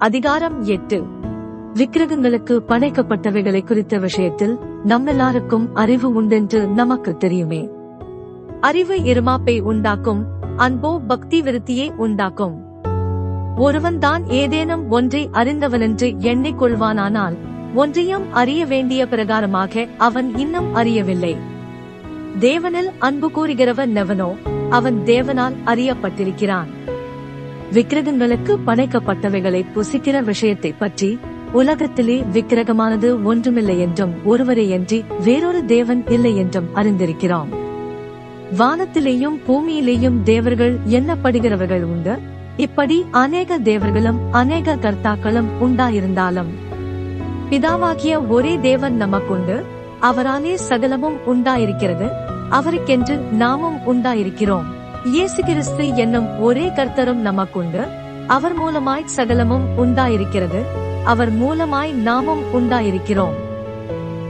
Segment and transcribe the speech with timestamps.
[0.00, 1.04] அதிகாரம் எட்டு.
[1.74, 7.68] விக்கிரகங்களுக்கு படைக்கப்பட்டவைகளை குறித்த விஷயத்தில் நம்மெல்லாருக்கும் அறிவு உண்டென்று நமக்கு தெரியுமே.
[8.60, 12.62] அறிவு இருமாப்பை உண்டாக்கும் அன்போ பக்தி விருத்தியை உண்டாக்கும்.
[13.56, 17.36] ஒருவன்தான் ஏதேனும் ஒன்றை அறிந்தவனென்று எண்ணிக் கொள்வானானால்
[17.74, 21.36] ஒன்றையும் அறிய வேண்டிய பிரகாரமாக அவன் இன்னும் அறியவில்லை.
[22.40, 24.36] தேவனில் அன்பு கூறுகிறவன் நெவனோ
[24.70, 26.68] அவன் தேவனால் அறியப்பட்டிருக்கிறான்.
[27.72, 31.18] விக்கிரகங்களுக்கு படைக்கப்பட்டவைகளை புசிக்கிற விஷயத்தை பற்றி
[31.52, 37.46] உலகத்திலே விக்கிரகமானது ஒன்றுமில்லை என்றும் ஒருவரையன்றி வேறொரு தேவன் இல்லை என்றும் அறிந்திருக்கிறோம்.
[38.58, 42.18] வானத்திலேயும் பூமியிலேயும் தேவர்கள் எண்ணப்படுகிறவர்கள் உண்டு.
[42.56, 46.50] இப்படி அநேக தேவர்களும் அநேக கர்த்தாக்களும் உண்டாயிருந்தாலும்
[47.50, 49.62] பிதாவாகிய ஒரே தேவன் நமக்குண்டு.
[50.02, 52.10] அவராலே சகலமும் உண்டாயிருக்கிறது.
[52.50, 54.64] அவருக்கென்று நாமும் உண்டாயிருக்கிறோம்.
[55.04, 57.88] இயேசு கிறிஸ்து என்னும் ஒரே கர்த்தரும் நமக்குண்டு.
[58.26, 60.62] அவர் மூலமாய் சகலமும் உண்டாயிருக்கிறது.
[61.04, 63.32] அவர் மூலமாய் நாமும் உண்டாயிருக்கிறோம்.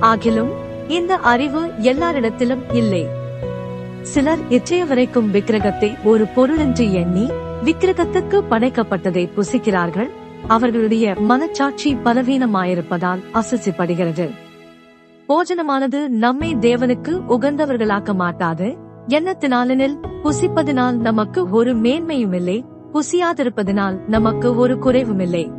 [0.00, 0.50] ஆகிலும்
[0.88, 3.06] இந்த அறிவு எல்லாரிடத்திலும் இல்லை.
[4.02, 7.30] சிலர் இற்றைய வரைக்கும் விக்கிரகத்தை ஒரு பொருளென்று எண்ணி
[7.64, 10.08] விக்கிரகத்துக்கு படைக்கப்பட்டதை புசிக்கிறார்கள்.
[10.46, 14.30] அவர்களுடைய மனச்சாட்சி பலவீனமாயிருப்பதால் அசசிப்படுகிறது
[15.28, 18.84] போஜனமானது நம்மை தேவனுக்கு உகந்தவர்களாக்க மாட்டாது.
[19.08, 25.52] எண்ணத்தினாலெனில் புசிப்பதினால் நமக்கு ஒரு மேன்மையும் இல்லை புசியாதிருப்பதினால் நமக்கு ஒரு குறைவுமில்லை.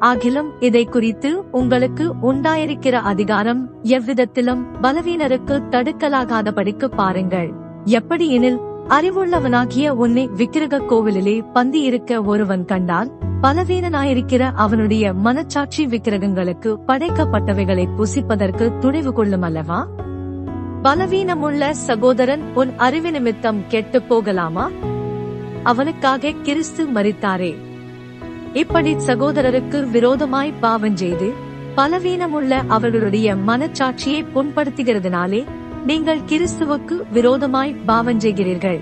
[0.00, 7.52] ஆகிலும் இதை குறித்து உங்களுக்கு உண்டாயிருக்கிற அதிகாரம் எவ்விதத்திலும் பலவீனருக்கு தடுக்கலாகாதபடிக்கு பாருங்கள்.
[7.84, 13.10] எப்படியெனில் அறிவுள்ளவனாகிய உன்னை விக்கிரக கோவிலிலே பந்தி இருக்க ஒருவன் கண்டால்
[13.42, 19.86] பலவீனனாயிருக்கிற அவனுடைய மனச்சாட்சி விக்கிரகங்களுக்கு படைக்கப்பட்டவைகளை புசிப்பதற்கு துணிவு கொள்ளும் அல்லவா?
[20.84, 24.70] பலவீனமுள்ள சகோதரன் உன் அறிவு நிமித்தம் கெட்டுப் போகலாமா
[25.62, 27.54] அவனுக்காக கிறிஸ்து மறித்தாரே
[28.52, 31.32] இப்படி சகோதரருக்கு விரோதமாய் பாவம் செய்து
[31.76, 35.44] பலவீனமுள்ள அவர்களுடைய மனச்சாட்சியை புண்படுத்துகிறதுனாலே
[35.86, 38.80] நீங்கள் கிறிஸ்துவுக்கு விரோதமாய் பாவம் செய்கிறீர்கள்.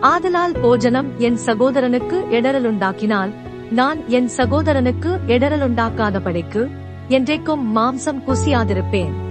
[0.00, 3.32] ஆதலால் போஜனம் என் சகோதரனுக்கு இடரலுண்டாக்கினால்
[3.70, 6.68] நான் என் சகோதரனுக்கு இடரலுண்டாக்காதபடிக்கு
[7.08, 9.27] என்றைக்கும் மாம்சம் குசியாதிருப்பேன்.